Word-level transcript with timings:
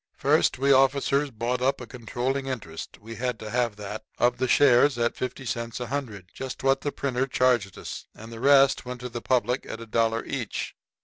First, 0.15 0.57
we 0.57 0.71
officers 0.73 1.29
bought 1.29 1.61
up 1.61 1.79
a 1.79 1.85
controlling 1.85 2.47
interest 2.47 2.97
we 2.99 3.17
had 3.17 3.37
to 3.37 3.51
have 3.51 3.75
that 3.75 4.03
of 4.17 4.39
the 4.39 4.47
shares 4.47 4.97
at 4.97 5.15
50 5.15 5.45
cents 5.45 5.79
a 5.79 5.85
hundred 5.85 6.31
just 6.33 6.63
what 6.63 6.81
the 6.81 6.91
printer 6.91 7.27
charged 7.27 7.77
us 7.77 8.07
and 8.15 8.31
the 8.31 8.39
rest 8.39 8.83
went 8.83 9.01
to 9.01 9.09
the 9.09 9.21
public 9.21 9.63
at 9.67 9.79
a 9.79 9.85
dollar 9.85 10.25
each. 10.25 10.73